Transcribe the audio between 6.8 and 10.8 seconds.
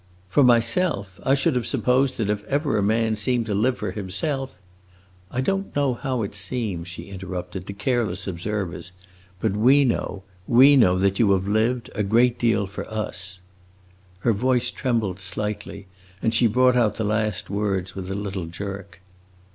she interrupted, "to careless observers. But we know we